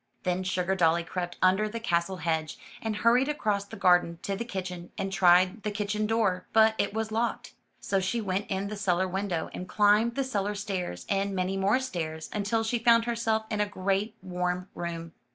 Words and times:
Then 0.23 0.41
Sugardolly 0.41 1.05
crept 1.05 1.37
under 1.43 1.69
the 1.69 1.79
castle 1.79 2.17
hedge, 2.17 2.57
and 2.81 2.95
hurried 2.95 3.27
across 3.27 3.65
the 3.65 3.75
garden 3.77 4.17
to 4.23 4.35
the 4.35 4.43
kitchen, 4.43 4.89
and 4.97 5.13
tried 5.13 5.61
the 5.61 5.69
kitchen 5.69 6.07
door, 6.07 6.47
but 6.53 6.73
it 6.79 6.91
was 6.91 7.11
locked. 7.11 7.53
So 7.79 7.99
she 7.99 8.19
went 8.19 8.47
in 8.49 8.67
the 8.67 8.75
cellar 8.75 9.07
window, 9.07 9.51
and 9.53 9.69
climbed 9.69 10.15
the 10.15 10.23
cellar 10.23 10.55
stairs, 10.55 11.05
and 11.07 11.35
many 11.35 11.55
more 11.55 11.79
stairs, 11.79 12.31
until 12.33 12.63
she 12.63 12.79
found 12.79 13.05
herself 13.05 13.45
in 13.51 13.61
a 13.61 13.67
great 13.67 14.15
warm 14.23 14.69
room. 14.73 15.11